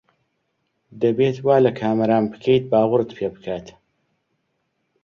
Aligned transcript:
دەبێت 1.01 1.37
وا 1.45 1.57
لە 1.65 1.71
کامەران 1.79 2.25
بکەیت 2.31 2.63
باوەڕت 2.71 3.09
پێ 3.17 3.27
بکات. 3.35 3.67